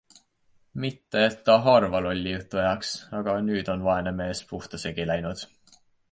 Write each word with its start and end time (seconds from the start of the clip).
Mitte, 0.83 1.19
et 1.25 1.35
ta 1.49 1.57
harva 1.73 1.99
lolli 2.05 2.33
juttu 2.35 2.59
ajaks, 2.61 2.93
aga 3.19 3.35
nüüd 3.49 3.69
on 3.73 3.83
vaene 3.89 4.13
mees 4.23 4.41
puhta 4.53 4.81
segi 4.85 5.05
läinud. 5.11 5.45